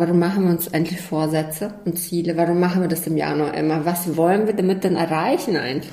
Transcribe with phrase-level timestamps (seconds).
[0.00, 2.36] Warum machen wir uns endlich Vorsätze und Ziele?
[2.36, 3.84] Warum machen wir das im Januar immer?
[3.84, 5.90] Was wollen wir damit denn erreichen eigentlich?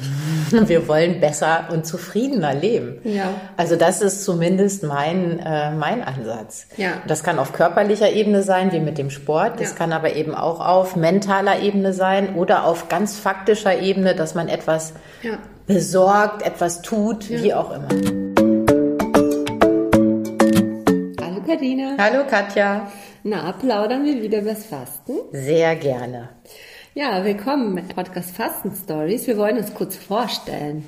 [0.70, 3.00] Wir wollen besser und zufriedener leben.
[3.04, 3.30] Ja.
[3.58, 6.68] Also das ist zumindest mein, äh, mein Ansatz.
[6.78, 7.02] Ja.
[7.08, 9.60] Das kann auf körperlicher Ebene sein, wie mit dem Sport.
[9.60, 9.76] Das Ja.
[9.76, 14.50] kann aber eben auch auf mentaler Ebene sein oder auf ganz faktischer Ebene, dass man
[14.50, 14.94] etwas
[15.24, 15.40] Ja.
[15.66, 17.88] besorgt, etwas tut, wie auch immer.
[21.24, 21.96] Hallo Karina.
[21.98, 22.88] Hallo Katja.
[23.28, 25.14] Na, plaudern wir wieder übers Fasten?
[25.32, 26.30] Sehr gerne.
[26.94, 29.26] Ja, willkommen im Podcast Fasten Stories.
[29.26, 30.86] Wir wollen uns kurz vorstellen.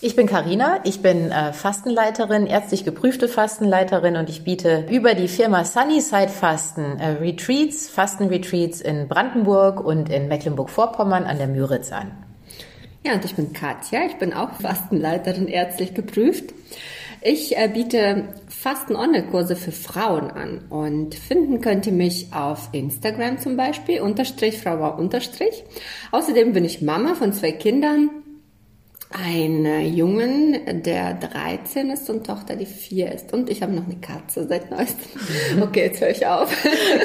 [0.00, 5.28] Ich bin Karina, ich bin äh, Fastenleiterin, ärztlich geprüfte Fastenleiterin und ich biete über die
[5.28, 12.10] Firma Sunnyside Fasten äh, Retreats, Fastenretreats in Brandenburg und in Mecklenburg-Vorpommern an der Müritz an.
[13.06, 14.00] Ja, und ich bin Katja.
[14.04, 16.52] Ich bin auch Fastenleiterin, ärztlich geprüft.
[17.20, 23.56] Ich äh, biete Fasten-Online-Kurse für Frauen an und finden könnt ihr mich auf Instagram zum
[23.56, 25.64] Beispiel, unterstrich Frau unterstrich.
[26.12, 28.10] Außerdem bin ich Mama von zwei Kindern,
[29.10, 33.32] einen Jungen, der 13 ist und Tochter, die 4 ist.
[33.32, 35.08] Und ich habe noch eine Katze seit neuestem.
[35.62, 36.54] Okay, jetzt höre ich auf.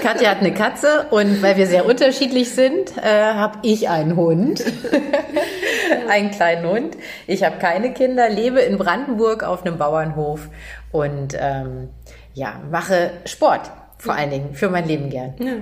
[0.01, 4.63] Katja hat eine Katze und weil wir sehr unterschiedlich sind, äh, habe ich einen Hund,
[6.09, 6.97] einen kleinen Hund.
[7.27, 10.49] Ich habe keine Kinder, lebe in Brandenburg auf einem Bauernhof
[10.91, 11.89] und ähm,
[12.33, 13.71] ja mache Sport
[14.03, 15.33] vor allen Dingen für mein Leben gern.
[15.39, 15.53] Ja.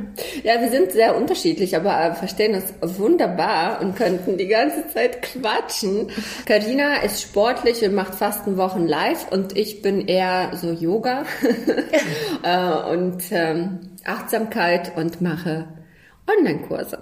[0.55, 5.21] ja, wir sind sehr unterschiedlich, aber äh, verstehen das wunderbar und könnten die ganze Zeit
[5.21, 6.07] quatschen.
[6.47, 11.25] Karina ist sportlich und macht Fastenwochen live und ich bin eher so Yoga
[12.43, 15.67] äh, und ähm, Achtsamkeit und mache
[16.27, 16.97] Online-Kurse.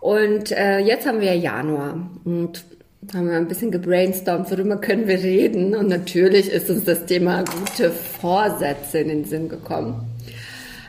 [0.00, 2.64] Und äh, jetzt haben wir Januar und
[3.12, 5.74] haben wir ein bisschen gebrainstormt, worüber können wir reden.
[5.74, 10.17] Und natürlich ist uns das Thema gute Vorsätze in den Sinn gekommen.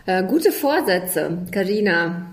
[0.10, 2.24] Äh, gute Vorsätze, Karina.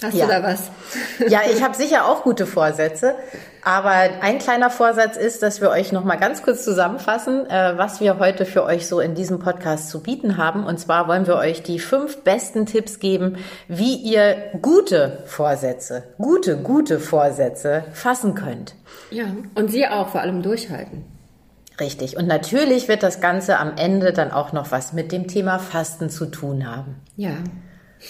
[0.00, 0.26] Hast Ja.
[0.26, 0.70] du da was?
[1.28, 3.16] Ja, ich habe sicher auch gute Vorsätze,
[3.64, 8.00] aber ein kleiner Vorsatz ist, dass wir euch noch mal ganz kurz zusammenfassen, äh, was
[8.00, 10.64] wir heute für euch so in diesem Podcast zu bieten haben.
[10.64, 16.58] Und zwar wollen wir euch die fünf besten Tipps geben, wie ihr gute Vorsätze, gute,
[16.58, 18.76] gute Vorsätze fassen könnt.
[19.10, 19.24] Ja,
[19.56, 21.15] und sie auch vor allem durchhalten.
[21.78, 22.16] Richtig.
[22.16, 26.08] Und natürlich wird das Ganze am Ende dann auch noch was mit dem Thema Fasten
[26.08, 26.96] zu tun haben.
[27.16, 27.34] Ja.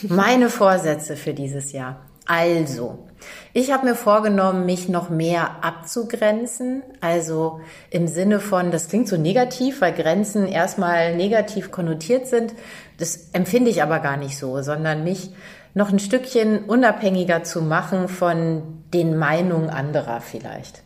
[0.08, 2.00] Meine Vorsätze für dieses Jahr.
[2.26, 3.06] Also,
[3.52, 6.82] ich habe mir vorgenommen, mich noch mehr abzugrenzen.
[7.00, 7.60] Also
[7.90, 12.52] im Sinne von, das klingt so negativ, weil Grenzen erstmal negativ konnotiert sind.
[12.98, 15.30] Das empfinde ich aber gar nicht so, sondern mich
[15.74, 20.82] noch ein Stückchen unabhängiger zu machen von den Meinungen anderer vielleicht.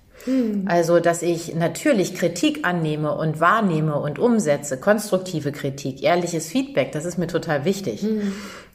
[0.67, 7.05] Also, dass ich natürlich Kritik annehme und wahrnehme und umsetze, konstruktive Kritik, ehrliches Feedback, das
[7.05, 8.05] ist mir total wichtig.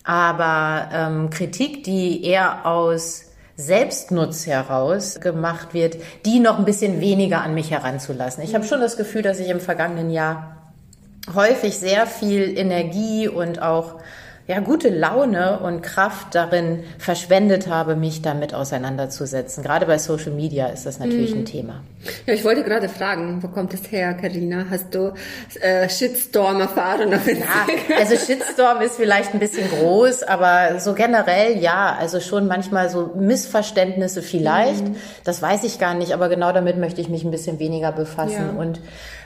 [0.03, 3.25] Aber ähm, Kritik, die eher aus
[3.57, 8.43] Selbstnutz heraus gemacht wird, die noch ein bisschen weniger an mich heranzulassen.
[8.43, 10.73] Ich habe schon das Gefühl, dass ich im vergangenen Jahr
[11.33, 13.95] häufig sehr viel Energie und auch
[14.47, 19.63] ja, gute Laune und Kraft darin verschwendet habe, mich damit auseinanderzusetzen.
[19.63, 21.81] Gerade bei Social Media ist das natürlich ein Thema.
[22.27, 24.65] Ja, ich wollte gerade fragen, wo kommt es her, Karina?
[24.69, 25.13] Hast du
[25.61, 31.95] äh, Shitstorm erfahren Ja, also Shitstorm ist vielleicht ein bisschen groß, aber so generell ja,
[31.99, 34.83] also schon manchmal so Missverständnisse vielleicht.
[35.23, 38.51] Das weiß ich gar nicht, aber genau damit möchte ich mich ein bisschen weniger befassen
[38.55, 38.61] Ja.
[38.61, 38.79] und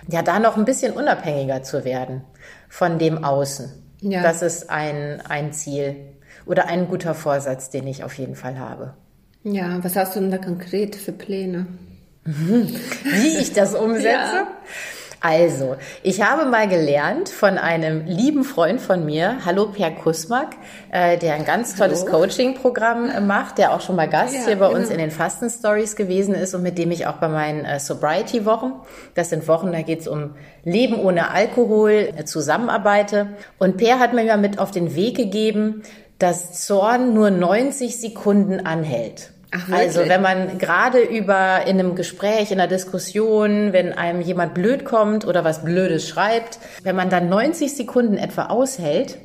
[0.07, 2.21] ja, da noch ein bisschen unabhängiger zu werden
[2.69, 3.88] von dem Außen.
[4.01, 4.21] Ja.
[4.21, 5.95] Das ist ein, ein Ziel
[6.45, 8.93] oder ein guter Vorsatz, den ich auf jeden Fall habe.
[9.43, 11.67] Ja, was hast du denn da konkret für Pläne?
[12.23, 14.07] Wie ich das umsetze?
[14.07, 14.47] Ja.
[15.21, 20.55] Also, ich habe mal gelernt von einem lieben Freund von mir, hallo Per Kusmak,
[20.91, 22.05] äh, der ein ganz tolles.
[22.05, 24.91] Coaching-Programm macht, der auch schon mal Gast Ja, hier bei uns genau.
[24.93, 28.71] in den Fasten-Stories gewesen ist und mit dem ich auch bei meinen äh, Sobriety-Wochen,
[29.13, 33.27] das sind Wochen, da geht's um Leben ohne Alkohol, äh, zusammenarbeite.
[33.57, 35.83] Und Per hat mir mal mit auf den Weg gegeben,
[36.17, 39.31] dass Zorn nur 90 Sekunden anhält.
[39.51, 44.53] Ach, also wenn man gerade über in einem Gespräch, in einer Diskussion, wenn einem jemand
[44.53, 49.17] blöd kommt oder was Blödes schreibt, wenn man dann 90 Sekunden etwa aushält,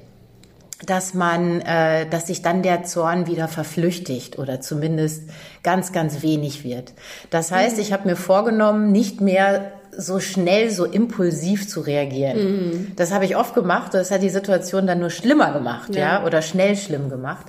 [0.87, 5.25] dass man, äh, dass sich dann der Zorn wieder verflüchtigt oder zumindest
[5.63, 6.93] ganz, ganz wenig wird.
[7.31, 12.93] Das heißt, ich habe mir vorgenommen, nicht mehr so schnell, so impulsiv zu reagieren.
[12.97, 13.95] Das habe ich oft gemacht.
[13.95, 16.25] Das hat die Situation dann nur schlimmer gemacht, ja, Ja.
[16.25, 17.47] oder schnell schlimm gemacht.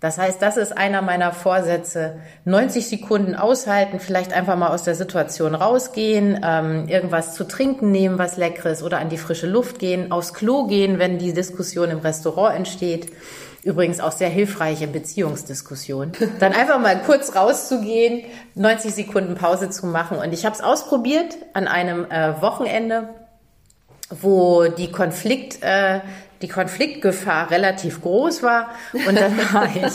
[0.00, 2.20] Das heißt, das ist einer meiner Vorsätze.
[2.46, 8.18] 90 Sekunden aushalten, vielleicht einfach mal aus der Situation rausgehen, ähm, irgendwas zu trinken nehmen,
[8.18, 11.98] was leckeres oder an die frische Luft gehen, aufs Klo gehen, wenn die Diskussion im
[11.98, 13.12] Restaurant entsteht
[13.62, 16.12] Übrigens auch sehr hilfreich in Beziehungsdiskussionen.
[16.38, 18.24] Dann einfach mal kurz rauszugehen,
[18.54, 20.16] 90 Sekunden Pause zu machen.
[20.18, 23.10] Und ich habe es ausprobiert an einem äh, Wochenende,
[24.08, 26.00] wo die Konflikt, äh,
[26.42, 28.70] die Konfliktgefahr relativ groß war.
[28.92, 29.92] Und dann war ich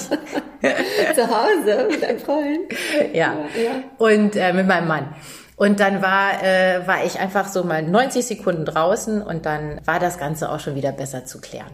[1.16, 2.72] zu Hause mit einem Freund.
[3.14, 3.34] Ja.
[3.56, 3.84] ja.
[3.98, 5.16] Und äh, mit meinem Mann.
[5.58, 10.00] Und dann war, äh, war ich einfach so mal 90 Sekunden draußen und dann war
[10.00, 11.72] das Ganze auch schon wieder besser zu klären.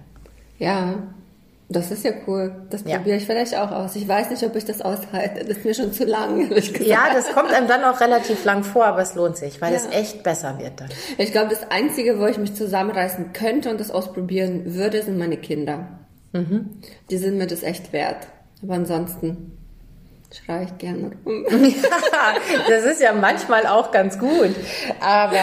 [0.59, 0.93] Ja,
[1.71, 2.65] das ist ja cool.
[2.69, 2.97] Das ja.
[2.97, 3.95] probiere ich vielleicht auch aus.
[3.95, 5.45] Ich weiß nicht, ob ich das aushalte.
[5.45, 6.51] Das ist mir schon zu lang.
[6.81, 9.79] Ja, das kommt einem dann auch relativ lang vor, aber es lohnt sich, weil ja.
[9.79, 10.89] es echt besser wird dann.
[11.17, 15.37] Ich glaube, das Einzige, wo ich mich zusammenreißen könnte und das ausprobieren würde, sind meine
[15.37, 15.87] Kinder.
[16.33, 16.81] Mhm.
[17.09, 18.27] Die sind mir das echt wert.
[18.63, 19.57] Aber ansonsten
[20.35, 21.45] schreie ich gerne rum.
[21.49, 22.35] Ja,
[22.69, 24.55] das ist ja manchmal auch ganz gut,
[24.99, 25.35] aber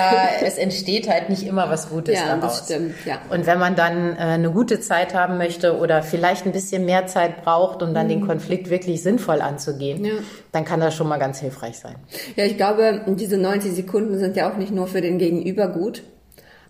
[0.43, 2.59] es entsteht halt nicht immer was Gutes ja, daraus.
[2.59, 3.19] Das stimmt, ja.
[3.31, 7.07] Und wenn man dann äh, eine gute Zeit haben möchte oder vielleicht ein bisschen mehr
[7.07, 8.11] Zeit braucht, um dann mhm.
[8.11, 10.13] den Konflikt wirklich sinnvoll anzugehen, ja.
[10.53, 11.97] dann kann das schon mal ganz hilfreich sein.
[12.37, 16.03] Ja, ich glaube, diese 90 Sekunden sind ja auch nicht nur für den Gegenüber gut,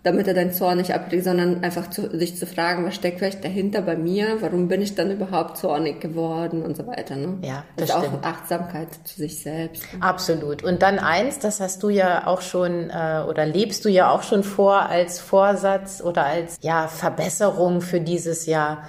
[0.03, 3.45] damit er deinen Zorn nicht ablegt, sondern einfach zu, sich zu fragen, was steckt vielleicht
[3.45, 7.17] dahinter bei mir, warum bin ich dann überhaupt zornig geworden und so weiter.
[7.17, 7.39] Ne?
[7.43, 8.25] Ja, das also stimmt.
[8.25, 9.83] auch Achtsamkeit zu sich selbst.
[10.01, 10.63] Absolut.
[10.63, 14.23] Und dann eins, das hast du ja auch schon äh, oder lebst du ja auch
[14.23, 18.85] schon vor als Vorsatz oder als ja Verbesserung für dieses Jahr.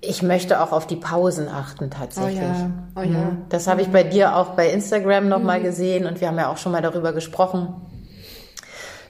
[0.00, 2.40] Ich möchte auch auf die Pausen achten tatsächlich.
[2.40, 2.70] Oh ja.
[2.96, 3.06] Oh ja.
[3.06, 3.44] Mhm.
[3.48, 5.64] Das habe ich bei dir auch bei Instagram nochmal mhm.
[5.64, 7.74] gesehen und wir haben ja auch schon mal darüber gesprochen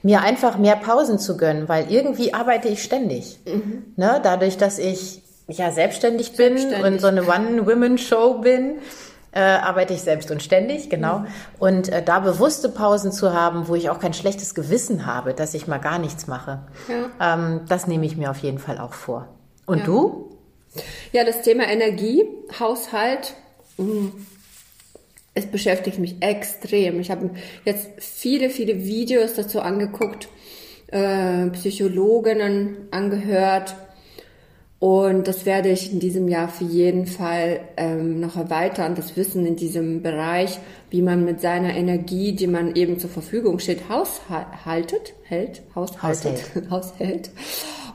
[0.05, 3.39] mir einfach mehr Pausen zu gönnen, weil irgendwie arbeite ich ständig.
[3.47, 3.93] Mhm.
[3.95, 4.19] Ne?
[4.21, 6.85] Dadurch, dass ich ja selbstständig bin selbstständig.
[6.85, 8.75] und so eine One-Women-Show bin,
[9.31, 11.19] äh, arbeite ich selbst und ständig, genau.
[11.19, 11.27] Mhm.
[11.57, 15.55] Und äh, da bewusste Pausen zu haben, wo ich auch kein schlechtes Gewissen habe, dass
[15.55, 17.33] ich mal gar nichts mache, ja.
[17.33, 19.27] ähm, das nehme ich mir auf jeden Fall auch vor.
[19.65, 19.85] Und ja.
[19.85, 20.37] du?
[21.13, 22.27] Ja, das Thema Energie,
[22.59, 23.33] Haushalt,
[23.77, 24.27] mh mm,
[25.35, 26.99] es beschäftigt mich extrem.
[26.99, 27.29] Ich habe
[27.65, 30.29] jetzt viele, viele Videos dazu angeguckt,
[30.87, 33.75] äh, Psychologinnen angehört.
[34.79, 39.45] Und das werde ich in diesem Jahr für jeden Fall ähm, noch erweitern, das Wissen
[39.45, 40.59] in diesem Bereich,
[40.89, 47.31] wie man mit seiner Energie, die man eben zur Verfügung steht, haushaltet, hält, haushaltet, haushält.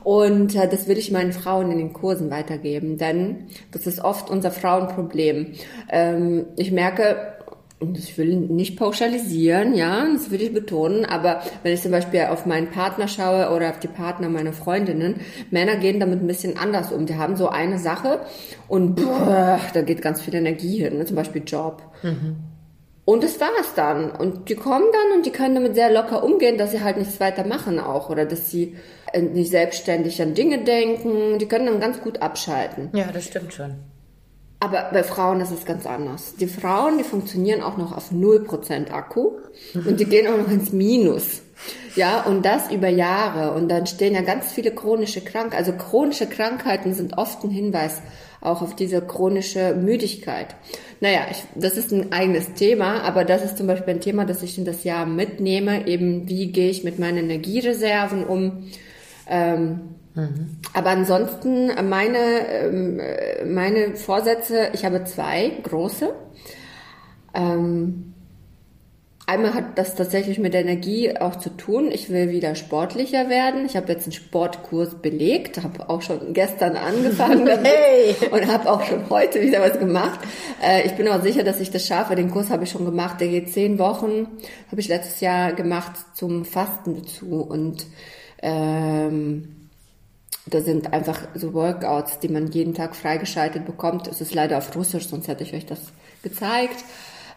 [0.03, 4.29] Und äh, das will ich meinen Frauen in den Kursen weitergeben, denn das ist oft
[4.29, 5.53] unser Frauenproblem.
[5.91, 7.30] Ähm, ich merke,
[7.81, 12.45] ich will nicht pauschalisieren, ja, das will ich betonen, aber wenn ich zum Beispiel auf
[12.45, 16.91] meinen Partner schaue oder auf die Partner meiner Freundinnen, Männer gehen damit ein bisschen anders
[16.91, 17.05] um.
[17.05, 18.19] Die haben so eine Sache
[18.67, 21.05] und boah, da geht ganz viel Energie hin, ne?
[21.05, 21.81] zum Beispiel Job.
[22.03, 22.37] Mhm.
[23.03, 24.11] Und das war's dann.
[24.11, 27.19] Und die kommen dann und die können damit sehr locker umgehen, dass sie halt nichts
[27.19, 28.77] weiter machen auch oder dass sie
[29.11, 31.39] äh, nicht selbstständig an Dinge denken.
[31.39, 32.89] Die können dann ganz gut abschalten.
[32.93, 33.75] Ja, das stimmt schon.
[34.61, 36.35] Aber bei Frauen ist es ganz anders.
[36.35, 39.31] Die Frauen, die funktionieren auch noch auf 0% Akku
[39.73, 41.41] und die gehen auch noch ins Minus.
[41.95, 43.53] Ja, und das über Jahre.
[43.53, 45.57] Und dann stehen ja ganz viele chronische Krankheiten.
[45.57, 48.03] Also chronische Krankheiten sind oft ein Hinweis
[48.39, 50.55] auch auf diese chronische Müdigkeit.
[50.99, 54.43] Naja, ich, das ist ein eigenes Thema, aber das ist zum Beispiel ein Thema, das
[54.43, 55.87] ich in das Jahr mitnehme.
[55.87, 58.67] Eben, wie gehe ich mit meinen Energiereserven um?
[59.27, 60.57] Ähm, Mhm.
[60.73, 63.01] Aber ansonsten meine, ähm,
[63.45, 66.13] meine Vorsätze, ich habe zwei große.
[67.33, 68.13] Ähm,
[69.25, 71.89] einmal hat das tatsächlich mit Energie auch zu tun.
[71.91, 73.65] Ich will wieder sportlicher werden.
[73.65, 78.13] Ich habe jetzt einen Sportkurs belegt, habe auch schon gestern angefangen hey.
[78.31, 80.19] und habe auch schon heute wieder was gemacht.
[80.61, 82.15] Äh, ich bin auch sicher, dass ich das schaffe.
[82.15, 83.21] Den Kurs habe ich schon gemacht.
[83.21, 84.27] Der geht zehn Wochen.
[84.69, 87.85] Habe ich letztes Jahr gemacht zum Fasten dazu und
[88.41, 89.60] ähm,
[90.47, 94.07] da sind einfach so Workouts, die man jeden Tag freigeschaltet bekommt.
[94.07, 95.79] Es ist leider auf Russisch, sonst hätte ich euch das
[96.23, 96.83] gezeigt.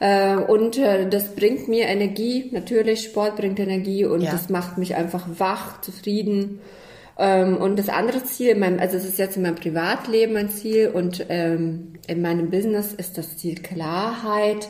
[0.00, 4.32] Äh, und äh, das bringt mir Energie, natürlich, Sport bringt Energie und ja.
[4.32, 6.60] das macht mich einfach wach, zufrieden.
[7.18, 11.26] Ähm, und das andere Ziel, also es ist jetzt in meinem Privatleben ein Ziel und
[11.28, 14.68] ähm, in meinem Business ist das Ziel Klarheit,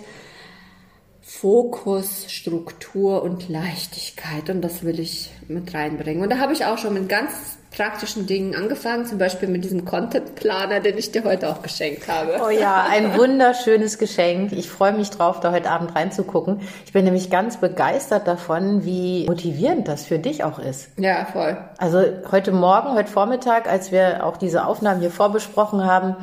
[1.41, 6.23] Fokus, Struktur und Leichtigkeit und das will ich mit reinbringen.
[6.23, 9.85] Und da habe ich auch schon mit ganz praktischen Dingen angefangen, zum Beispiel mit diesem
[9.85, 12.41] Content Planer, den ich dir heute auch geschenkt habe.
[12.45, 14.53] Oh ja, ein wunderschönes Geschenk.
[14.53, 16.61] Ich freue mich drauf, da heute Abend reinzugucken.
[16.87, 20.91] Ich bin nämlich ganz begeistert davon, wie motivierend das für dich auch ist.
[20.99, 21.57] Ja, voll.
[21.79, 26.17] Also heute Morgen, heute Vormittag, als wir auch diese Aufnahmen hier vorbesprochen haben,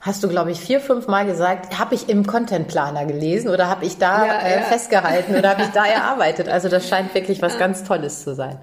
[0.00, 3.68] hast du, glaube ich, vier, fünf Mal gesagt, habe ich im Content Planer gelesen oder
[3.68, 4.62] habe ich da ja, äh, ja.
[4.62, 6.48] festgehalten oder habe ich da erarbeitet.
[6.48, 8.58] Also das scheint wirklich was ganz Tolles zu sein.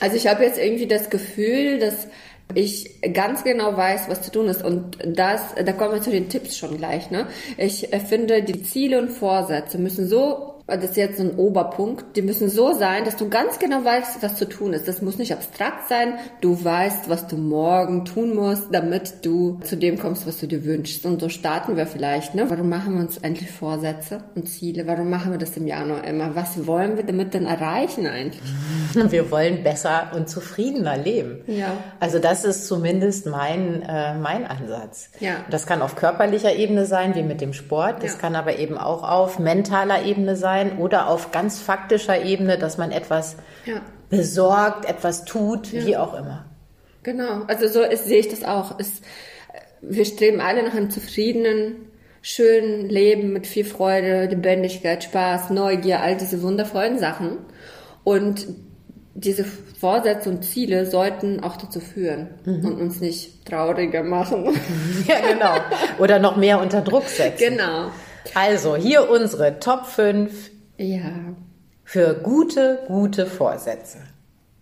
[0.00, 2.08] Also ich habe jetzt irgendwie das Gefühl, dass
[2.54, 4.64] ich ganz genau weiß, was zu tun ist.
[4.64, 7.10] Und das, da kommen wir zu den Tipps schon gleich.
[7.10, 7.26] Ne?
[7.58, 12.50] Ich finde, die Ziele und Vorsätze müssen so das ist jetzt ein Oberpunkt, die müssen
[12.50, 14.86] so sein, dass du ganz genau weißt, was zu tun ist.
[14.86, 16.14] Das muss nicht abstrakt sein.
[16.42, 20.64] Du weißt, was du morgen tun musst, damit du zu dem kommst, was du dir
[20.64, 21.06] wünschst.
[21.06, 22.34] Und so starten wir vielleicht.
[22.34, 22.44] Ne?
[22.50, 24.86] Warum machen wir uns endlich Vorsätze und Ziele?
[24.86, 26.34] Warum machen wir das im Januar immer?
[26.36, 28.42] Was wollen wir damit denn erreichen eigentlich?
[29.10, 31.42] Wir wollen besser und zufriedener leben.
[31.46, 31.68] Ja.
[32.00, 35.10] Also das ist zumindest mein, äh, mein Ansatz.
[35.20, 35.36] Ja.
[35.50, 38.02] Das kann auf körperlicher Ebene sein, wie mit dem Sport.
[38.02, 38.18] Das Ja.
[38.18, 42.90] kann aber eben auch auf mentaler Ebene sein oder auf ganz faktischer Ebene, dass man
[42.92, 43.80] etwas Ja.
[44.10, 46.44] besorgt, etwas tut, wie auch immer.
[47.02, 48.78] Genau, also so ist, sehe ich das auch.
[48.78, 49.00] Es,
[49.80, 51.76] wir streben alle nach einem zufriedenen,
[52.22, 57.38] schönen Leben mit viel Freude, Lebendigkeit, Spaß, Neugier, all diese wundervollen Sachen.
[58.04, 58.46] Und
[59.14, 64.44] diese Vorsätze und Ziele sollten auch dazu führen und uns nicht trauriger machen.
[65.06, 65.54] Ja, genau.
[65.98, 67.50] Oder noch mehr unter Druck setzen.
[67.56, 67.90] genau.
[68.34, 71.10] Also hier unsere Top 5 Ja.
[71.84, 73.98] für gute, gute Vorsätze.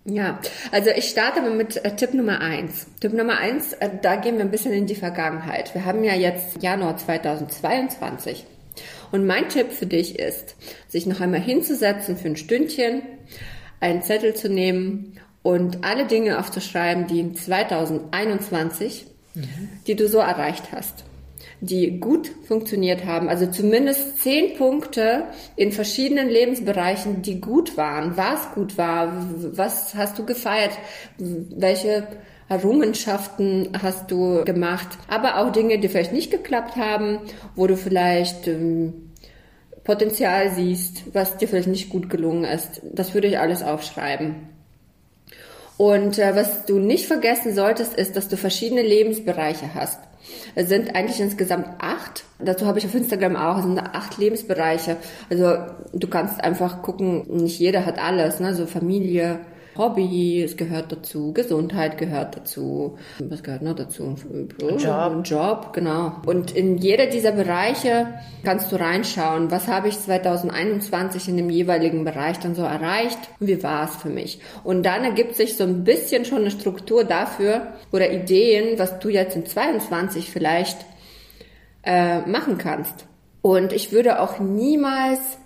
[0.09, 0.39] Ja,
[0.71, 2.87] also ich starte mal mit äh, Tipp Nummer eins.
[3.01, 5.75] Tipp Nummer eins, äh, da gehen wir ein bisschen in die Vergangenheit.
[5.75, 8.47] Wir haben ja jetzt Januar 2022.
[9.11, 10.55] Und mein Tipp für dich ist,
[10.87, 13.03] sich noch einmal hinzusetzen für ein Stündchen,
[13.81, 19.07] einen Zettel zu nehmen und alle Dinge aufzuschreiben, die in 2021,
[19.87, 21.05] die du so erreicht hast
[21.61, 23.29] die gut funktioniert haben.
[23.29, 25.25] Also zumindest zehn Punkte
[25.57, 28.17] in verschiedenen Lebensbereichen, die gut waren.
[28.17, 29.13] Was gut war,
[29.53, 30.73] was hast du gefeiert,
[31.19, 32.07] welche
[32.49, 37.19] Errungenschaften hast du gemacht, aber auch Dinge, die vielleicht nicht geklappt haben,
[37.57, 39.11] wo du vielleicht ähm,
[39.83, 42.83] Potenzial siehst, was dir vielleicht nicht gut gelungen ist.
[42.85, 44.49] Das würde ich alles aufschreiben.
[45.77, 49.99] Und äh, was du nicht vergessen solltest, ist, dass du verschiedene Lebensbereiche hast.
[50.55, 52.25] Es sind eigentlich insgesamt acht.
[52.39, 54.97] Dazu habe ich auf Instagram auch, es sind acht Lebensbereiche.
[55.31, 55.57] Also
[55.93, 58.55] du kannst einfach gucken, nicht jeder hat alles, ne?
[58.55, 59.41] So Familie,
[59.79, 62.99] Hobby, es gehört dazu, Gesundheit gehört dazu.
[63.19, 64.15] Was gehört noch dazu?
[64.79, 65.23] Job.
[65.25, 66.13] Job, genau.
[66.27, 68.15] Und in jeder dieser Bereiche
[68.45, 73.49] kannst du reinschauen, was habe ich 2021 in dem jeweiligen Bereich dann so erreicht und
[73.49, 74.41] wie war es für mich.
[74.65, 79.09] Und dann ergibt sich so ein bisschen schon eine Struktur dafür oder Ideen, was du
[79.09, 80.79] jetzt in 22 vielleicht
[81.83, 83.07] äh, machen kannst.
[83.43, 85.39] Und ich würde auch niemals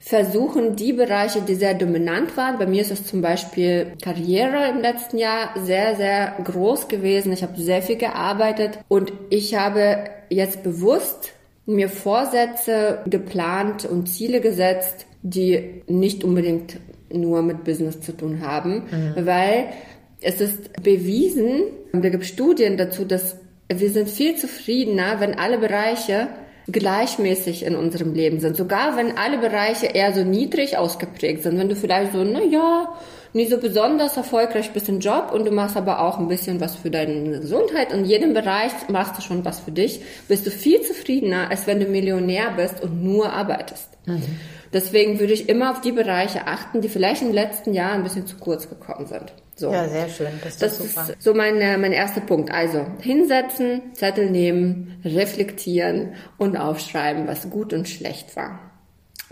[0.00, 4.80] versuchen, die Bereiche, die sehr dominant waren, bei mir ist es zum Beispiel Karriere im
[4.80, 7.32] letzten Jahr sehr, sehr groß gewesen.
[7.32, 11.32] Ich habe sehr viel gearbeitet und ich habe jetzt bewusst
[11.66, 16.78] mir Vorsätze geplant und Ziele gesetzt, die nicht unbedingt
[17.12, 18.84] nur mit Business zu tun haben,
[19.16, 19.66] weil
[20.22, 23.36] es ist bewiesen, da gibt Studien dazu, dass
[23.68, 26.28] wir sind viel zufriedener, wenn alle Bereiche
[26.72, 28.56] gleichmäßig in unserem Leben sind.
[28.56, 31.58] Sogar wenn alle Bereiche eher so niedrig ausgeprägt sind.
[31.58, 32.94] Wenn du vielleicht so, na ja,
[33.32, 36.76] nie so besonders erfolgreich bist im Job und du machst aber auch ein bisschen was
[36.76, 40.50] für deine Gesundheit und in jedem Bereich machst du schon was für dich, bist du
[40.50, 43.88] viel zufriedener, als wenn du Millionär bist und nur arbeitest.
[44.72, 48.26] Deswegen würde ich immer auf die Bereiche achten, die vielleicht im letzten Jahr ein bisschen
[48.26, 49.32] zu kurz gekommen sind.
[49.56, 49.72] So.
[49.72, 50.28] Ja, sehr schön.
[50.42, 51.06] Das ist, Das super.
[51.10, 52.50] ist so mein, äh, mein erster Punkt.
[52.50, 58.69] Also hinsetzen, Zettel nehmen, reflektieren und aufschreiben, was gut und schlecht war.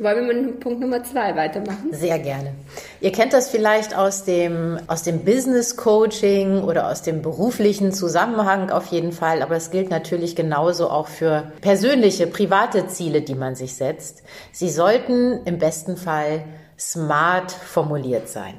[0.00, 1.88] Wollen wir mit Punkt Nummer zwei weitermachen?
[1.90, 2.55] Sehr gerne.
[3.00, 8.71] Ihr kennt das vielleicht aus dem, aus dem Business Coaching oder aus dem beruflichen Zusammenhang
[8.71, 13.57] auf jeden Fall, aber es gilt natürlich genauso auch für persönliche, private Ziele, die man
[13.57, 14.23] sich setzt.
[14.52, 16.45] Sie sollten im besten Fall
[16.78, 18.55] smart formuliert sein.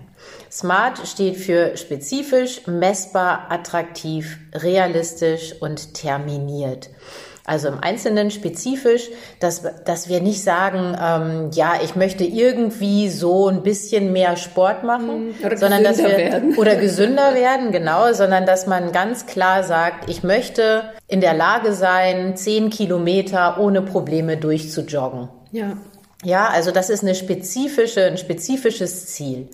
[0.51, 6.89] Smart steht für spezifisch, messbar, attraktiv, realistisch und terminiert.
[7.49, 13.47] Also im Einzelnen spezifisch, dass, dass wir nicht sagen, ähm, ja, ich möchte irgendwie so
[13.47, 16.57] ein bisschen mehr Sport machen, Oder sondern dass gesünder wir werden.
[16.57, 21.73] oder gesünder werden, genau, sondern dass man ganz klar sagt, ich möchte in der Lage
[21.73, 25.29] sein, zehn Kilometer ohne Probleme durchzujoggen.
[25.51, 25.77] Ja.
[26.23, 29.49] Ja, also das ist eine spezifische, ein spezifisches Ziel.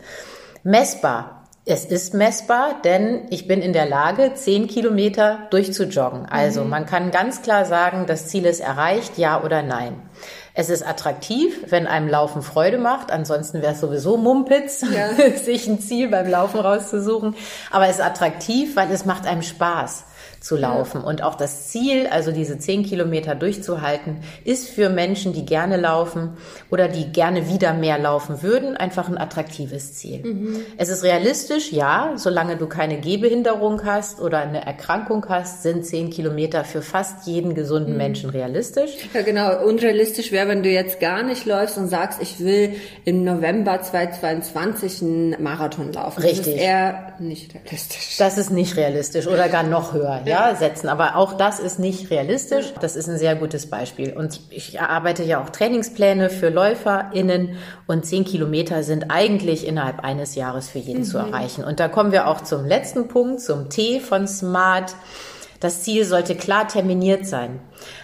[0.64, 1.45] Messbar.
[1.68, 6.28] Es ist messbar, denn ich bin in der Lage, zehn Kilometer durchzujoggen.
[6.28, 10.00] Also man kann ganz klar sagen, das Ziel ist erreicht, ja oder nein.
[10.54, 13.12] Es ist attraktiv, wenn einem Laufen Freude macht.
[13.12, 15.10] Ansonsten wäre es sowieso Mumpitz, Ja.
[15.38, 17.36] sich ein Ziel beim Laufen rauszusuchen.
[17.72, 20.04] Aber es ist attraktiv, weil es macht einem Spaß
[20.46, 21.02] zu laufen.
[21.02, 26.38] Und auch das Ziel, also diese zehn Kilometer durchzuhalten, ist für Menschen, die gerne laufen
[26.70, 30.24] oder die gerne wieder mehr laufen würden, einfach ein attraktives Ziel.
[30.24, 30.58] Mhm.
[30.78, 36.12] Es ist realistisch, ja, solange du keine Gehbehinderung hast oder eine Erkrankung hast, sind zehn
[36.12, 37.98] Kilometer für fast jeden gesunden mhm.
[37.98, 38.92] Menschen realistisch.
[39.16, 39.66] Ja, genau.
[39.66, 45.02] Unrealistisch wäre, wenn du jetzt gar nicht läufst und sagst, ich will im November 2022
[45.02, 46.22] einen Marathon laufen.
[46.22, 46.38] Richtig.
[46.38, 48.18] Das ist eher nicht realistisch.
[48.20, 50.22] Das ist nicht realistisch oder gar noch höher.
[50.26, 50.90] Ja ja, setzen.
[50.90, 52.74] Aber auch das ist nicht realistisch.
[52.82, 54.14] Das ist ein sehr gutes Beispiel.
[54.14, 60.36] Und ich arbeite ja auch Trainingspläne für LäuferInnen und zehn Kilometer sind eigentlich innerhalb eines
[60.36, 61.06] Jahres für jeden mhm.
[61.06, 61.64] zu erreichen.
[61.64, 64.96] Und da kommen wir auch zum letzten Punkt, zum T von Smart.
[65.66, 67.60] Das Ziel sollte klar terminiert sein.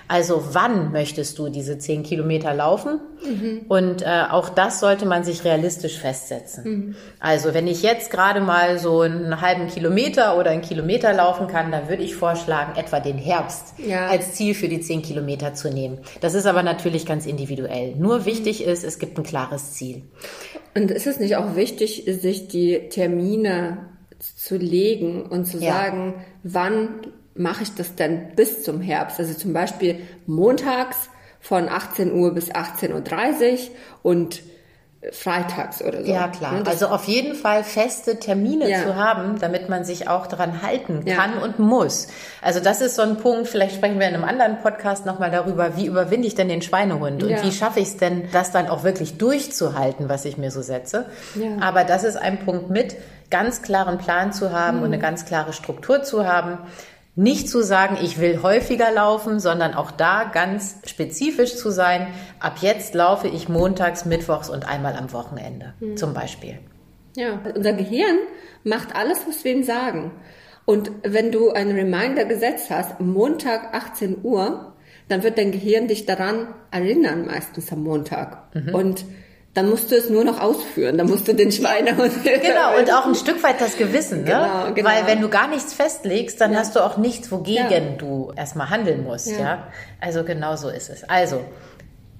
[0.07, 2.99] Also wann möchtest du diese zehn Kilometer laufen?
[3.23, 3.65] Mhm.
[3.67, 6.63] Und äh, auch das sollte man sich realistisch festsetzen.
[6.63, 6.95] Mhm.
[7.19, 11.71] Also wenn ich jetzt gerade mal so einen halben Kilometer oder einen Kilometer laufen kann,
[11.71, 14.07] dann würde ich vorschlagen, etwa den Herbst ja.
[14.07, 15.99] als Ziel für die zehn Kilometer zu nehmen.
[16.19, 17.95] Das ist aber natürlich ganz individuell.
[17.95, 20.01] Nur wichtig ist, es gibt ein klares Ziel.
[20.73, 23.85] Und ist es nicht auch wichtig, sich die Termine
[24.17, 25.73] zu legen und zu ja.
[25.73, 26.89] sagen, wann
[27.35, 29.19] mache ich das denn bis zum Herbst?
[29.19, 31.09] Also zum Beispiel montags
[31.39, 33.69] von 18 Uhr bis 18.30 Uhr
[34.03, 34.43] und
[35.11, 36.11] freitags oder so.
[36.11, 36.53] Ja, klar.
[36.53, 38.83] Ne, also auf jeden Fall feste Termine ja.
[38.83, 41.43] zu haben, damit man sich auch daran halten kann ja.
[41.43, 42.07] und muss.
[42.41, 45.75] Also das ist so ein Punkt, vielleicht sprechen wir in einem anderen Podcast nochmal darüber,
[45.75, 47.43] wie überwinde ich denn den Schweinehund und ja.
[47.43, 51.07] wie schaffe ich es denn, das dann auch wirklich durchzuhalten, was ich mir so setze.
[51.59, 52.95] Aber das ist ein Punkt mit,
[53.31, 54.83] ganz klaren Plan zu haben mhm.
[54.83, 56.59] und eine ganz klare Struktur zu haben.
[57.15, 62.07] Nicht zu sagen, ich will häufiger laufen, sondern auch da ganz spezifisch zu sein.
[62.39, 65.97] Ab jetzt laufe ich montags, mittwochs und einmal am Wochenende mhm.
[65.97, 66.59] zum Beispiel.
[67.17, 68.17] Ja, unser Gehirn
[68.63, 70.11] macht alles, was wir ihm sagen.
[70.63, 74.73] Und wenn du einen Reminder gesetzt hast, Montag 18 Uhr,
[75.09, 78.55] dann wird dein Gehirn dich daran erinnern, meistens am Montag.
[78.55, 78.73] Mhm.
[78.73, 79.05] Und
[79.53, 80.97] dann musst du es nur noch ausführen.
[80.97, 82.23] Dann musst du den Schweinehund.
[82.23, 84.31] genau, und auch ein Stück weit das Gewissen, ne?
[84.31, 84.89] Genau, genau.
[84.89, 86.59] Weil wenn du gar nichts festlegst, dann ja.
[86.59, 87.79] hast du auch nichts, wogegen ja.
[87.97, 89.39] du erstmal handeln musst, ja.
[89.39, 89.67] ja?
[89.99, 91.03] Also genau so ist es.
[91.03, 91.41] Also,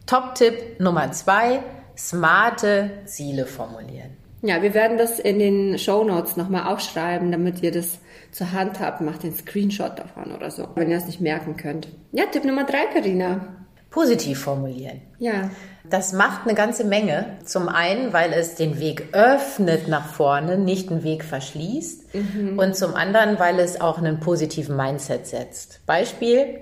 [0.08, 1.62] Top-Tipp Nummer zwei,
[1.98, 4.18] smarte Ziele formulieren.
[4.42, 8.00] Ja, wir werden das in den Show Notes nochmal aufschreiben, damit ihr das
[8.32, 9.00] zur Hand habt.
[9.00, 11.88] Macht den Screenshot davon oder so, wenn ihr es nicht merken könnt.
[12.12, 13.61] Ja, Tipp Nummer drei, Karina
[13.92, 15.02] positiv formulieren.
[15.20, 15.52] Ja.
[15.88, 17.38] Das macht eine ganze Menge.
[17.44, 22.16] Zum einen, weil es den Weg öffnet nach vorne, nicht den Weg verschließt.
[22.16, 22.58] Mhm.
[22.58, 25.86] Und zum anderen, weil es auch einen positiven Mindset setzt.
[25.86, 26.62] Beispiel,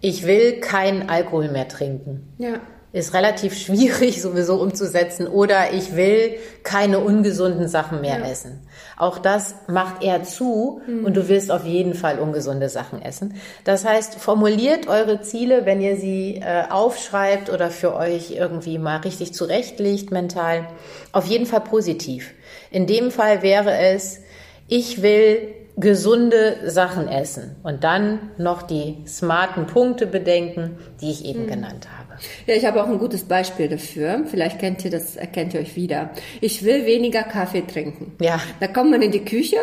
[0.00, 2.34] ich will keinen Alkohol mehr trinken.
[2.36, 2.60] Ja
[2.94, 8.26] ist relativ schwierig sowieso umzusetzen oder ich will keine ungesunden Sachen mehr ja.
[8.26, 8.60] essen.
[8.96, 11.04] Auch das macht er zu mhm.
[11.04, 13.34] und du wirst auf jeden Fall ungesunde Sachen essen.
[13.64, 18.98] Das heißt, formuliert eure Ziele, wenn ihr sie äh, aufschreibt oder für euch irgendwie mal
[18.98, 20.68] richtig zurechtlegt mental,
[21.10, 22.30] auf jeden Fall positiv.
[22.70, 24.20] In dem Fall wäre es,
[24.68, 31.44] ich will gesunde Sachen essen und dann noch die smarten Punkte bedenken, die ich eben
[31.44, 31.48] mhm.
[31.48, 32.04] genannt habe.
[32.46, 34.22] Ja, ich habe auch ein gutes Beispiel dafür.
[34.26, 36.10] Vielleicht kennt ihr das, erkennt ihr euch wieder.
[36.40, 38.12] Ich will weniger Kaffee trinken.
[38.20, 38.40] Ja.
[38.60, 39.56] Da kommt man in die Küche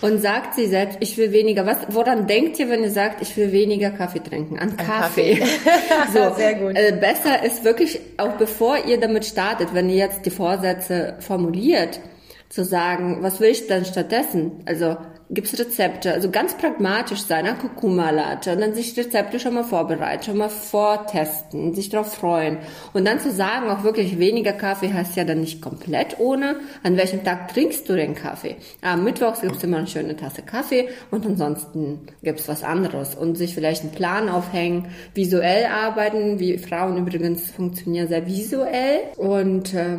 [0.00, 1.66] und sagt sie selbst, ich will weniger.
[1.66, 4.58] Was, woran denkt ihr, wenn ihr sagt, ich will weniger Kaffee trinken?
[4.58, 5.36] An, An Kaffee.
[5.36, 6.12] Kaffee.
[6.12, 6.74] so, sehr gut.
[6.74, 12.00] Äh, besser ist wirklich, auch bevor ihr damit startet, wenn ihr jetzt die Vorsätze formuliert,
[12.48, 14.64] zu sagen, was will ich denn stattdessen?
[14.66, 14.96] Also
[15.30, 19.62] gibt's Rezepte, also ganz pragmatisch sein, an Kurkuma Latte und dann sich Rezepte schon mal
[19.62, 22.58] vorbereiten, schon mal vortesten, sich darauf freuen.
[22.92, 26.96] Und dann zu sagen, auch wirklich weniger Kaffee heißt ja dann nicht komplett ohne, an
[26.96, 28.56] welchem Tag trinkst du den Kaffee?
[28.82, 33.14] Am Mittwochs gibt's immer eine schöne Tasse Kaffee und ansonsten gibt's was anderes.
[33.14, 39.00] Und sich vielleicht einen Plan aufhängen, visuell arbeiten, wie Frauen übrigens funktionieren sehr visuell.
[39.16, 39.98] Und äh,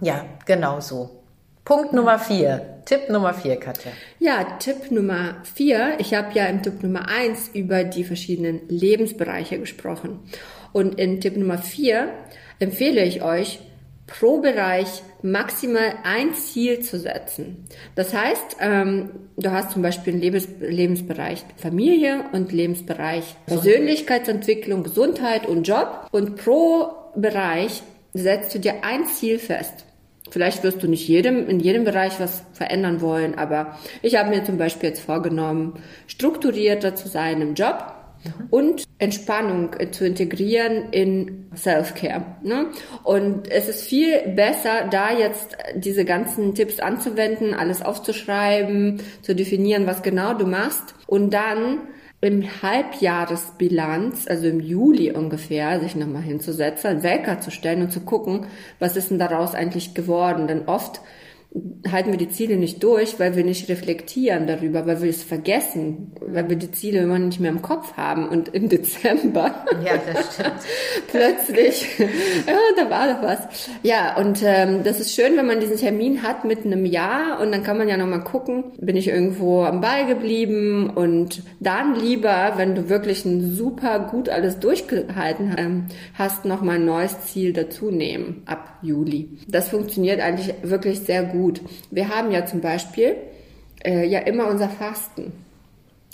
[0.00, 1.23] ja, genau so.
[1.64, 2.82] Punkt Nummer vier.
[2.84, 3.90] Tipp Nummer vier, Katja.
[4.18, 5.94] Ja, Tipp Nummer vier.
[5.98, 10.20] Ich habe ja im Tipp Nummer eins über die verschiedenen Lebensbereiche gesprochen.
[10.74, 12.10] Und in Tipp Nummer vier
[12.58, 13.60] empfehle ich euch,
[14.06, 17.66] pro Bereich maximal ein Ziel zu setzen.
[17.94, 25.46] Das heißt, ähm, du hast zum Beispiel einen Lebens Lebensbereich Familie und Lebensbereich Persönlichkeitsentwicklung, Gesundheit
[25.46, 26.08] und Job.
[26.12, 29.86] Und pro Bereich setzt du dir ein Ziel fest.
[30.34, 34.42] Vielleicht wirst du nicht jedem, in jedem Bereich was verändern wollen, aber ich habe mir
[34.42, 35.74] zum Beispiel jetzt vorgenommen,
[36.08, 37.94] strukturierter zu sein im Job
[38.50, 42.24] und Entspannung zu integrieren in Self-Care.
[42.42, 42.66] Ne?
[43.04, 49.86] Und es ist viel besser, da jetzt diese ganzen Tipps anzuwenden, alles aufzuschreiben, zu definieren,
[49.86, 51.78] was genau du machst und dann
[52.24, 58.00] im Halbjahresbilanz, also im Juli ungefähr, sich nochmal hinzusetzen, einen Wecker zu stellen und zu
[58.00, 58.46] gucken,
[58.78, 60.46] was ist denn daraus eigentlich geworden.
[60.46, 61.02] Denn oft
[61.90, 66.12] halten wir die Ziele nicht durch, weil wir nicht reflektieren darüber, weil wir es vergessen,
[66.20, 70.34] weil wir die Ziele immer nicht mehr im Kopf haben und im Dezember ja, das
[70.34, 70.52] stimmt.
[71.08, 73.38] plötzlich, ja, da war doch was.
[73.82, 77.52] Ja, und ähm, das ist schön, wenn man diesen Termin hat mit einem Jahr und
[77.52, 82.54] dann kann man ja nochmal gucken, bin ich irgendwo am Ball geblieben und dann lieber,
[82.56, 87.90] wenn du wirklich ein super gut alles durchgehalten ähm, hast, nochmal ein neues Ziel dazu
[87.90, 89.28] nehmen ab Juli.
[89.48, 91.60] Das funktioniert eigentlich wirklich sehr gut gut.
[91.90, 93.16] Wir haben ja zum Beispiel
[93.84, 95.32] äh, ja immer unser Fasten.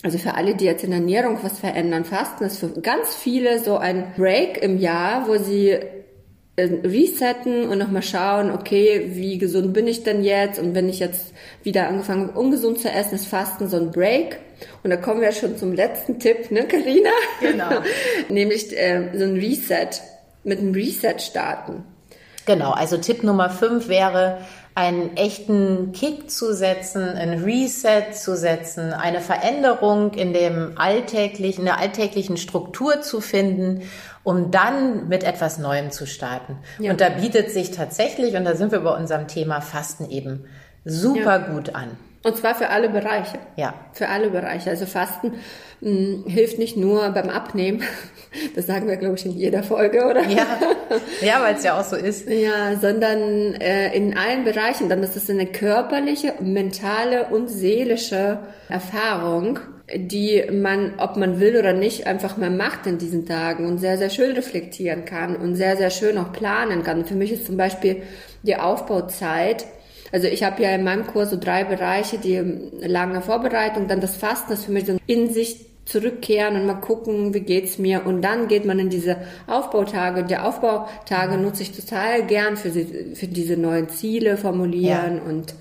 [0.03, 3.59] Also für alle, die jetzt in der Ernährung was verändern, Fasten ist für ganz viele
[3.59, 9.73] so ein Break im Jahr, wo sie äh, resetten und nochmal schauen, okay, wie gesund
[9.73, 10.59] bin ich denn jetzt?
[10.59, 14.39] Und wenn ich jetzt wieder angefangen habe, ungesund zu essen, ist Fasten so ein Break.
[14.83, 17.11] Und da kommen wir schon zum letzten Tipp, ne, Karina?
[17.41, 17.83] Genau.
[18.31, 19.91] Nämlich äh, so ein Reset,
[20.45, 21.85] mit einem Reset starten.
[22.47, 24.39] Genau, also Tipp Nummer 5 wäre,
[24.75, 31.67] einen echten Kick zu setzen, ein Reset zu setzen, eine Veränderung in dem alltäglichen, in
[31.67, 33.83] der alltäglichen Struktur zu finden,
[34.23, 36.59] um dann mit etwas Neuem zu starten.
[36.79, 36.93] Ja.
[36.93, 40.45] Und da bietet sich tatsächlich, und da sind wir bei unserem Thema Fasten eben
[40.85, 41.53] super ja.
[41.53, 41.97] gut an.
[42.23, 43.39] Und zwar für alle Bereiche.
[43.57, 43.75] Ja.
[43.93, 44.69] Für alle Bereiche.
[44.69, 45.33] Also Fasten
[45.81, 47.83] mh, hm, hilft nicht nur beim Abnehmen.
[48.55, 50.23] Das sagen wir, glaube ich, in jeder Folge, oder?
[50.29, 50.47] Ja,
[51.21, 52.29] ja weil es ja auch so ist.
[52.29, 54.89] Ja, sondern äh, in allen Bereichen.
[54.89, 59.59] Dann ist es eine körperliche, mentale und seelische Erfahrung,
[59.93, 63.99] die man, ob man will oder nicht, einfach mal macht in diesen Tagen und sehr,
[63.99, 67.05] sehr schön reflektieren kann und sehr, sehr schön auch planen kann.
[67.05, 68.05] Für mich ist zum Beispiel
[68.45, 69.67] die Aufbauzeit
[70.13, 72.43] also ich habe ja in meinem Kurs so drei Bereiche, die
[72.81, 77.35] lange Vorbereitung, dann das Fasten, das für mich so in sich zurückkehren und mal gucken,
[77.35, 78.07] wie geht's mir.
[78.07, 80.23] Und dann geht man in diese Aufbautage.
[80.23, 85.23] Und die Aufbautage nutze ich total gern für, sie, für diese neuen Ziele formulieren ja.
[85.23, 85.55] und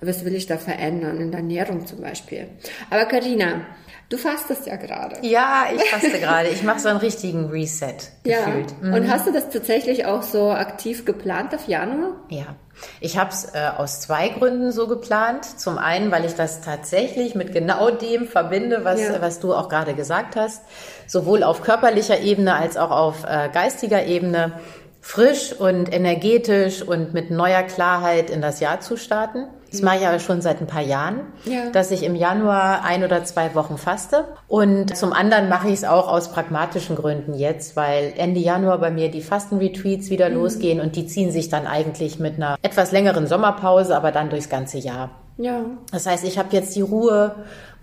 [0.00, 2.46] was will ich da verändern in der Ernährung zum Beispiel.
[2.90, 3.66] Aber Karina,
[4.14, 5.16] Du fastest ja gerade.
[5.22, 6.48] Ja, ich faste gerade.
[6.48, 8.70] Ich mache so einen richtigen Reset gefühlt.
[8.70, 8.76] Ja.
[8.80, 8.94] Mhm.
[8.94, 12.12] Und hast du das tatsächlich auch so aktiv geplant auf Januar?
[12.28, 12.54] Ja.
[13.00, 15.44] Ich habe es äh, aus zwei Gründen so geplant.
[15.58, 19.20] Zum einen, weil ich das tatsächlich mit genau dem verbinde, was, ja.
[19.20, 20.62] was du auch gerade gesagt hast.
[21.08, 24.60] Sowohl auf körperlicher Ebene als auch auf äh, geistiger Ebene
[25.00, 29.48] frisch und energetisch und mit neuer Klarheit in das Jahr zu starten.
[29.74, 31.70] Das mache ich aber schon seit ein paar Jahren, ja.
[31.70, 34.24] dass ich im Januar ein oder zwei Wochen faste.
[34.48, 38.90] Und zum anderen mache ich es auch aus pragmatischen Gründen jetzt, weil Ende Januar bei
[38.90, 40.36] mir die Fastenretreats wieder mhm.
[40.36, 44.48] losgehen und die ziehen sich dann eigentlich mit einer etwas längeren Sommerpause, aber dann durchs
[44.48, 45.10] ganze Jahr.
[45.36, 45.64] Ja.
[45.90, 47.34] Das heißt, ich habe jetzt die Ruhe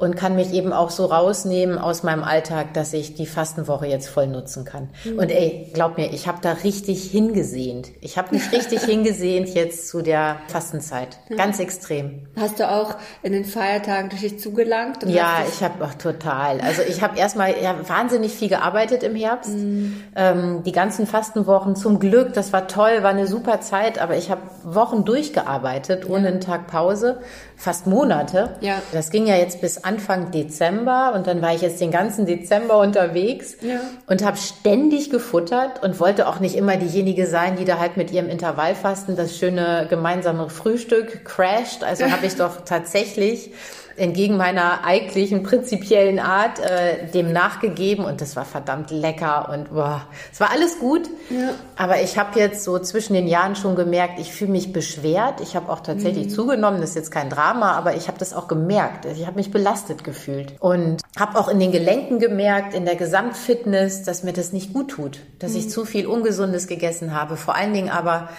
[0.01, 4.09] und kann mich eben auch so rausnehmen aus meinem Alltag, dass ich die Fastenwoche jetzt
[4.09, 4.89] voll nutzen kann.
[5.05, 5.19] Mhm.
[5.19, 7.89] Und ey, glaub mir, ich habe da richtig hingesehnt.
[8.01, 11.19] Ich habe mich richtig hingesehnt jetzt zu der Fastenzeit.
[11.29, 11.35] Ja.
[11.35, 12.27] Ganz extrem.
[12.35, 15.03] Hast du auch in den Feiertagen richtig zugelangt?
[15.05, 16.61] Ja, ich habe auch total.
[16.61, 19.51] Also ich habe erstmal ja, wahnsinnig viel gearbeitet im Herbst.
[19.51, 20.03] Mhm.
[20.15, 24.31] Ähm, die ganzen Fastenwochen zum Glück, das war toll, war eine super Zeit, aber ich
[24.31, 26.29] habe Wochen durchgearbeitet, ohne ja.
[26.29, 27.21] einen Tag Pause,
[27.62, 28.56] fast Monate.
[28.62, 28.82] Ja.
[28.91, 32.80] Das ging ja jetzt bis Anfang Dezember und dann war ich jetzt den ganzen Dezember
[32.80, 33.82] unterwegs ja.
[34.08, 38.10] und habe ständig gefuttert und wollte auch nicht immer diejenige sein, die da halt mit
[38.12, 41.84] ihrem Intervallfasten das schöne gemeinsame Frühstück crasht.
[41.84, 43.52] Also habe ich doch tatsächlich
[43.97, 50.04] entgegen meiner eigentlichen prinzipiellen Art äh, dem nachgegeben und das war verdammt lecker und boah,
[50.32, 51.10] es war alles gut.
[51.30, 51.49] Ja.
[51.75, 55.41] Aber ich habe jetzt so zwischen den Jahren schon gemerkt, ich fühle mich beschwert.
[55.41, 56.32] Ich habe auch tatsächlich mhm.
[56.32, 59.06] zugenommen, das ist jetzt kein Drama, aber ich habe das auch gemerkt.
[59.06, 64.04] Ich habe mich belastet gefühlt und habe auch in den Gelenken gemerkt, in der Gesamtfitness,
[64.04, 65.58] dass mir das nicht gut tut, dass mhm.
[65.58, 67.38] ich zu viel Ungesundes gegessen habe.
[67.38, 68.30] Vor allen Dingen aber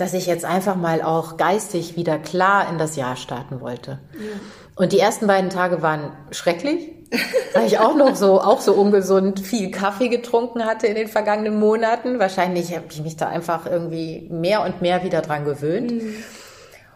[0.00, 3.98] dass ich jetzt einfach mal auch geistig wieder klar in das Jahr starten wollte.
[4.14, 4.40] Ja.
[4.80, 6.90] Und die ersten beiden Tage waren schrecklich,
[7.52, 11.60] weil ich auch noch so, auch so ungesund viel Kaffee getrunken hatte in den vergangenen
[11.60, 12.18] Monaten.
[12.18, 15.90] Wahrscheinlich habe ich mich da einfach irgendwie mehr und mehr wieder dran gewöhnt.
[15.90, 16.14] Mhm.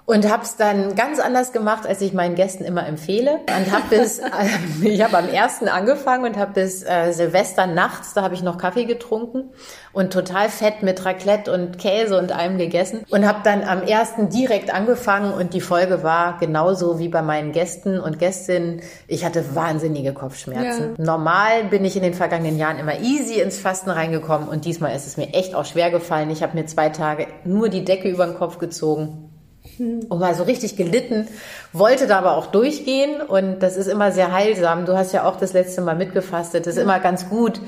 [0.07, 3.41] Und habe es dann ganz anders gemacht, als ich meinen Gästen immer empfehle.
[3.49, 4.19] Und habe bis,
[4.83, 8.43] äh, ich habe am ersten angefangen und habe bis äh, Silvester nachts, da habe ich
[8.43, 9.51] noch Kaffee getrunken
[9.93, 13.05] und total fett mit Raclette und Käse und allem gegessen.
[13.09, 17.53] Und habe dann am ersten direkt angefangen und die Folge war genauso wie bei meinen
[17.53, 18.83] Gästen und Gästinnen.
[19.09, 20.97] Ich hatte wahnsinnige Kopfschmerzen.
[20.99, 21.05] Ja.
[21.05, 25.07] Normal bin ich in den vergangenen Jahren immer easy ins Fasten reingekommen und diesmal ist
[25.07, 26.31] es mir echt auch schwer gefallen.
[26.31, 29.31] Ich habe mir zwei Tage nur die Decke über den Kopf gezogen
[29.79, 31.29] und mal so richtig gelitten,
[31.73, 34.87] wollte da aber auch durchgehen und das ist immer sehr heilsam.
[34.87, 36.67] Du hast ja auch das letzte Mal mitgefastet.
[36.67, 37.61] Das ist immer ganz gut,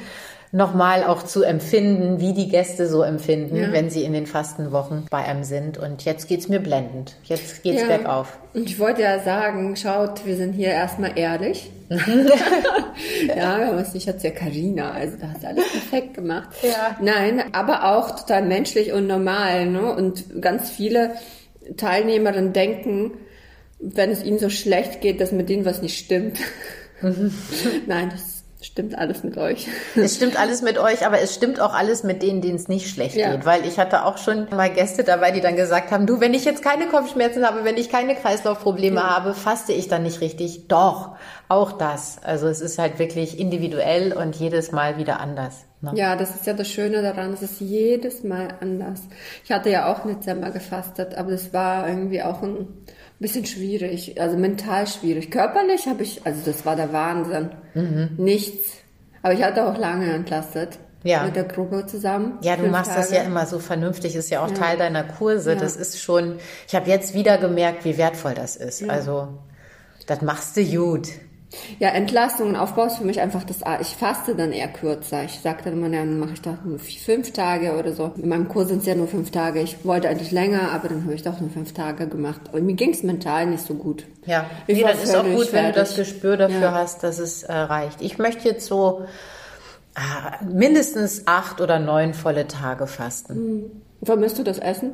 [0.53, 3.73] nochmal auch zu empfinden, wie die Gäste so empfinden, ja.
[3.73, 5.79] wenn sie in den Fastenwochen bei einem sind.
[5.79, 7.17] Und jetzt geht's mir blendend.
[7.25, 7.89] Jetzt geht's ja.
[7.89, 8.39] bergauf.
[8.55, 11.71] Und ich wollte ja sagen, schaut, wir sind hier erstmal ehrlich.
[11.91, 16.49] ja, wir haben es nicht jetzt ja Karina, also da hast du alles perfekt gemacht.
[16.63, 16.97] Ja.
[17.01, 19.95] Nein, aber auch total menschlich und normal, ne?
[19.95, 21.13] Und ganz viele
[21.77, 23.13] Teilnehmerinnen denken,
[23.79, 26.39] wenn es ihnen so schlecht geht, dass mit denen was nicht stimmt.
[27.87, 29.69] Nein, das stimmt alles mit euch.
[29.97, 32.89] Es stimmt alles mit euch, aber es stimmt auch alles mit denen, denen es nicht
[32.89, 33.33] schlecht ja.
[33.33, 33.45] geht.
[33.45, 36.45] Weil ich hatte auch schon mal Gäste dabei, die dann gesagt haben, du, wenn ich
[36.45, 39.17] jetzt keine Kopfschmerzen habe, wenn ich keine Kreislaufprobleme ja.
[39.17, 40.69] habe, faste ich dann nicht richtig.
[40.69, 41.17] Doch,
[41.49, 42.19] auch das.
[42.23, 45.66] Also es ist halt wirklich individuell und jedes Mal wieder anders.
[45.81, 45.93] Ne?
[45.95, 49.03] Ja, das ist ja das Schöne daran, es ist jedes Mal anders.
[49.45, 52.67] Ich hatte ja auch im Dezember gefastet, aber das war irgendwie auch ein
[53.19, 55.31] bisschen schwierig, also mental schwierig.
[55.31, 57.51] Körperlich habe ich, also das war der Wahnsinn.
[57.75, 58.11] Mhm.
[58.17, 58.73] Nichts.
[59.23, 60.79] Aber ich hatte auch lange entlastet.
[61.03, 61.25] Ja.
[61.25, 62.39] Mit der Gruppe zusammen.
[62.43, 63.03] Ja, du machst Tage.
[63.03, 64.55] das ja immer so vernünftig, ist ja auch ja.
[64.55, 65.53] Teil deiner Kurse.
[65.53, 65.59] Ja.
[65.59, 68.89] Das ist schon, ich habe jetzt wieder gemerkt, wie wertvoll das ist.
[68.89, 69.29] Also,
[70.09, 71.09] das machst du gut.
[71.79, 75.25] Ja, Entlastung und Aufbau ist für mich einfach das, ich faste dann eher kürzer.
[75.25, 78.13] Ich sage dann immer, dann mache ich doch nur fünf Tage oder so.
[78.17, 79.61] In meinem Kurs sind es ja nur fünf Tage.
[79.61, 82.41] Ich wollte eigentlich länger, aber dann habe ich doch nur fünf Tage gemacht.
[82.53, 84.05] Und mir ging es mental nicht so gut.
[84.27, 85.53] Ja, ich nee, das ist auch gut, fertig.
[85.53, 86.73] wenn du das Gespür dafür ja.
[86.73, 88.03] hast, dass es äh, reicht.
[88.03, 89.05] Ich möchte jetzt so
[89.95, 93.35] äh, mindestens acht oder neun volle Tage fasten.
[93.35, 93.71] Hm.
[94.03, 94.93] Vermisst du das Essen?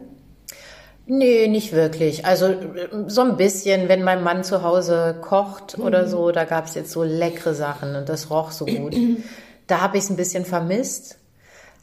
[1.14, 2.24] Nee, nicht wirklich.
[2.24, 2.54] Also
[3.06, 5.84] so ein bisschen, wenn mein Mann zu Hause kocht mhm.
[5.84, 8.96] oder so, da gab's jetzt so leckere Sachen und das roch so gut.
[9.66, 11.18] da habe ich es ein bisschen vermisst.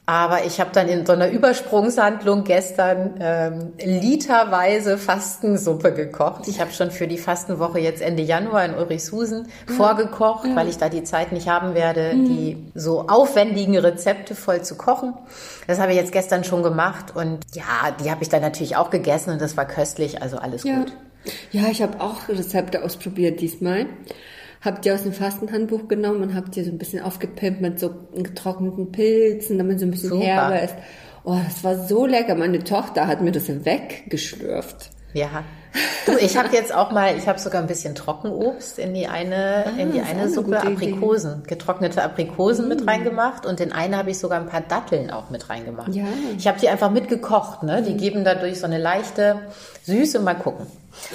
[0.10, 6.48] Aber ich habe dann in so einer Übersprungshandlung gestern ähm, literweise Fastensuppe gekocht.
[6.48, 9.76] Ich habe schon für die Fastenwoche jetzt Ende Januar in Ulrichshusen ja.
[9.76, 10.56] vorgekocht, ja.
[10.56, 12.26] weil ich da die Zeit nicht haben werde, mhm.
[12.26, 15.14] die so aufwendigen Rezepte voll zu kochen.
[15.68, 18.90] Das habe ich jetzt gestern schon gemacht und ja, die habe ich dann natürlich auch
[18.90, 20.80] gegessen und das war köstlich, also alles ja.
[20.80, 20.94] gut.
[21.52, 23.86] Ja, ich habe auch Rezepte ausprobiert diesmal
[24.62, 27.92] habt ihr aus dem Fastenhandbuch genommen und habt ihr so ein bisschen aufgepimpt mit so
[28.16, 30.26] getrockneten Pilzen, damit so ein bisschen Super.
[30.26, 30.76] herber ist.
[31.24, 32.36] Oh, das war so lecker.
[32.36, 34.92] Meine Tochter hat mir das weggeschlürft.
[35.14, 35.44] Ja.
[36.06, 39.66] Du, ich habe jetzt auch mal, ich habe sogar ein bisschen Trockenobst in die eine,
[39.68, 42.70] ah, in die eine Suppe Aprikosen, getrocknete Aprikosen mm.
[42.70, 45.94] mit reingemacht und in eine habe ich sogar ein paar Datteln auch mit reingemacht.
[45.94, 46.06] Ja.
[46.38, 47.84] Ich habe die einfach mitgekocht, ne?
[47.84, 47.98] Die mm.
[47.98, 49.42] geben dadurch so eine leichte
[49.84, 50.20] Süße.
[50.20, 50.66] Mal gucken.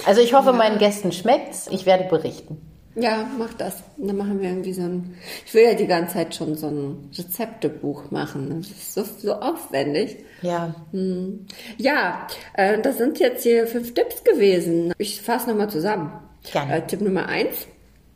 [0.05, 0.55] Also ich hoffe, ja.
[0.55, 1.67] meinen Gästen schmeckt's.
[1.69, 2.74] Ich werde berichten.
[2.95, 3.83] Ja, mach das.
[3.97, 5.15] Dann machen wir irgendwie so ein.
[5.45, 8.61] Ich will ja die ganze Zeit schon so ein Rezeptebuch machen.
[8.61, 10.17] Das ist so, so aufwendig.
[10.41, 10.73] Ja.
[10.91, 11.45] Hm.
[11.77, 14.93] Ja, äh, das sind jetzt hier fünf Tipps gewesen.
[14.97, 16.11] Ich fasse nochmal zusammen.
[16.51, 16.77] Gerne.
[16.77, 17.67] Äh, Tipp Nummer eins: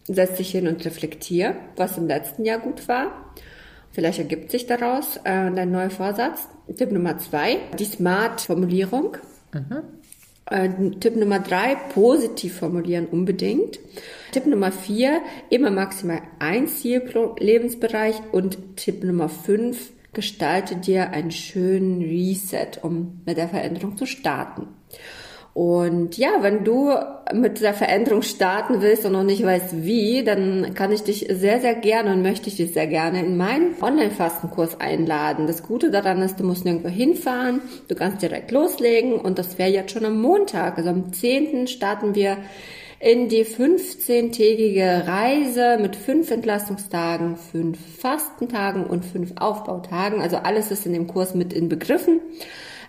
[0.08, 3.34] Setz dich hin und reflektier, was im letzten Jahr gut war.
[3.92, 6.48] Vielleicht ergibt sich daraus äh, dein neuer Vorsatz.
[6.78, 9.18] Tipp Nummer zwei: Die Smart-Formulierung.
[9.54, 9.84] Mhm.
[10.50, 13.80] Äh, Tipp Nummer drei, positiv formulieren unbedingt.
[14.32, 18.16] Tipp Nummer vier, immer maximal ein Ziel pro Lebensbereich.
[18.32, 24.68] Und Tipp Nummer fünf, gestalte dir einen schönen Reset, um mit der Veränderung zu starten.
[25.60, 26.94] Und ja, wenn du
[27.34, 31.60] mit der Veränderung starten willst und noch nicht weißt wie, dann kann ich dich sehr,
[31.60, 35.48] sehr gerne und möchte ich dich sehr gerne in meinen Online-Fastenkurs einladen.
[35.48, 39.70] Das Gute daran ist, du musst nirgendwo hinfahren, du kannst direkt loslegen und das wäre
[39.70, 40.78] jetzt schon am Montag.
[40.78, 41.68] Also am 10.
[41.68, 42.38] starten wir
[43.02, 50.22] in die 15-tägige Reise mit fünf Entlastungstagen, fünf Fastentagen und fünf Aufbautagen.
[50.22, 52.22] Also alles ist in dem Kurs mit inbegriffen.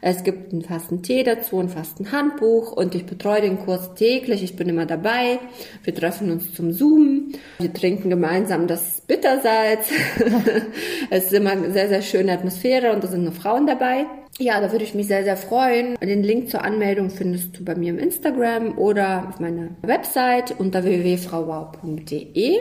[0.02, 4.42] Es gibt einen fasten Tee dazu, ein fasten Handbuch und ich betreue den Kurs täglich.
[4.42, 5.38] Ich bin immer dabei.
[5.84, 7.32] Wir treffen uns zum Zoom.
[7.58, 9.90] Wir trinken gemeinsam das Bittersalz.
[11.10, 14.06] es ist immer eine sehr, sehr schöne Atmosphäre und da sind nur Frauen dabei.
[14.38, 15.96] Ja, da würde ich mich sehr, sehr freuen.
[15.96, 20.82] Den Link zur Anmeldung findest du bei mir im Instagram oder auf meiner Website unter
[20.82, 22.60] www.frauwau.de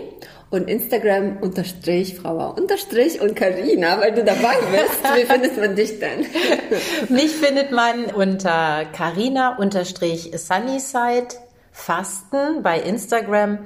[0.49, 5.03] und Instagram unterstrich Frauwau unterstrich und Karina, weil du dabei bist.
[5.15, 6.25] Wie findet man dich denn?
[7.09, 11.35] Mich findet man unter Karina unterstrich Sunnyside
[11.71, 13.59] Fasten bei Instagram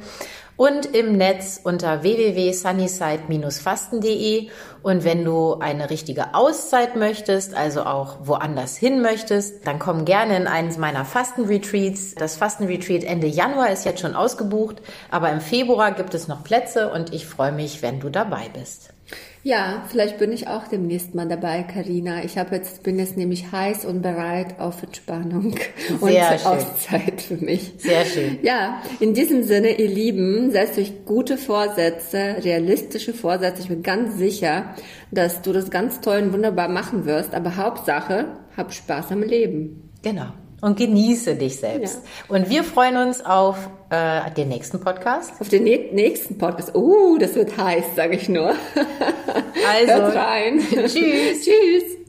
[0.58, 4.50] und im Netz unter www.sunnyside-fasten.de.
[4.82, 10.38] Und wenn du eine richtige Auszeit möchtest, also auch woanders hin möchtest, dann komm gerne
[10.38, 12.14] in eines meiner Fastenretreats.
[12.16, 16.92] Das Fastenretreat Ende Januar ist jetzt schon ausgebucht, aber im Februar gibt es noch Plätze
[16.92, 18.93] und ich freue mich, wenn du dabei bist.
[19.46, 22.24] Ja, vielleicht bin ich auch demnächst mal dabei, Karina.
[22.24, 25.56] Ich habe jetzt bin jetzt nämlich heiß und bereit auf Entspannung
[26.00, 26.48] und Sehr schön.
[26.48, 27.74] Auszeit für mich.
[27.78, 28.40] Sehr schön.
[28.42, 33.64] Ja, in diesem Sinne, ihr Lieben, setzt euch gute Vorsätze, realistische Vorsätze.
[33.64, 34.76] Ich bin ganz sicher,
[35.12, 37.36] dass du das ganz toll und wunderbar machen wirst.
[37.36, 39.92] Aber Hauptsache, hab Spaß am Leben.
[40.04, 40.28] Genau.
[40.62, 42.02] Und genieße dich selbst.
[42.30, 45.34] Und wir freuen uns auf äh, den nächsten Podcast.
[45.40, 46.76] Auf den nä- nächsten Podcast.
[46.76, 48.56] Uh, das wird heiß, sage ich nur.
[49.66, 50.60] Also, Hört rein.
[50.60, 51.46] tschüss.
[51.46, 52.03] Tschüss.